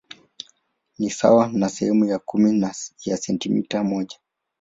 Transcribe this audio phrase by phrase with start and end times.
[0.99, 2.67] Ni sawa na sehemu ya kumi
[3.05, 4.17] ya sentimita moja.